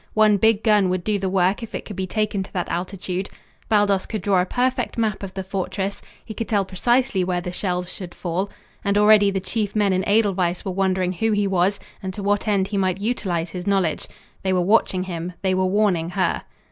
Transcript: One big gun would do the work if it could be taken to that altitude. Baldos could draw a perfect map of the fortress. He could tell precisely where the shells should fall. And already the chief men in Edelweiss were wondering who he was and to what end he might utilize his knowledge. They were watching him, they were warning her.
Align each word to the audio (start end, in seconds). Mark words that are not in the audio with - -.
One 0.15 0.37
big 0.37 0.63
gun 0.63 0.89
would 0.89 1.03
do 1.03 1.19
the 1.19 1.29
work 1.29 1.61
if 1.61 1.75
it 1.75 1.85
could 1.85 1.95
be 1.95 2.07
taken 2.07 2.41
to 2.41 2.51
that 2.53 2.67
altitude. 2.69 3.29
Baldos 3.69 4.07
could 4.07 4.23
draw 4.23 4.41
a 4.41 4.47
perfect 4.47 4.97
map 4.97 5.21
of 5.21 5.35
the 5.35 5.43
fortress. 5.43 6.01
He 6.25 6.33
could 6.33 6.49
tell 6.49 6.65
precisely 6.65 7.23
where 7.23 7.39
the 7.39 7.51
shells 7.51 7.93
should 7.93 8.15
fall. 8.15 8.49
And 8.83 8.97
already 8.97 9.29
the 9.29 9.39
chief 9.39 9.75
men 9.75 9.93
in 9.93 10.03
Edelweiss 10.07 10.65
were 10.65 10.71
wondering 10.71 11.13
who 11.13 11.33
he 11.33 11.45
was 11.45 11.79
and 12.01 12.15
to 12.15 12.23
what 12.23 12.47
end 12.47 12.69
he 12.69 12.77
might 12.77 12.99
utilize 12.99 13.51
his 13.51 13.67
knowledge. 13.67 14.07
They 14.41 14.53
were 14.53 14.61
watching 14.61 15.03
him, 15.03 15.33
they 15.43 15.53
were 15.53 15.67
warning 15.67 16.09
her. 16.09 16.45